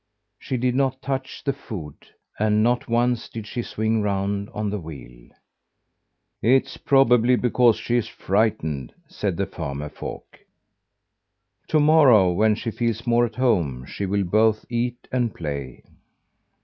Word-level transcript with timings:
She 0.39 0.57
did 0.57 0.73
not 0.73 0.99
touch 1.03 1.43
the 1.43 1.53
food; 1.53 1.95
and 2.39 2.63
not 2.63 2.87
once 2.87 3.29
did 3.29 3.45
she 3.45 3.61
swing 3.61 4.01
round 4.01 4.49
on 4.49 4.71
the 4.71 4.79
wheel. 4.79 5.29
"It's 6.41 6.75
probably 6.75 7.35
because 7.35 7.75
she's 7.75 8.07
frightened," 8.07 8.95
said 9.07 9.37
the 9.37 9.45
farmer 9.45 9.89
folk. 9.89 10.39
"To 11.67 11.79
morrow, 11.79 12.31
when 12.31 12.55
she 12.55 12.71
feels 12.71 13.05
more 13.05 13.27
at 13.27 13.35
home, 13.35 13.85
she 13.85 14.07
will 14.07 14.23
both 14.23 14.65
eat 14.69 15.07
and 15.11 15.35
play." 15.35 15.83